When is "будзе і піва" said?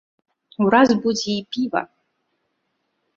1.03-1.81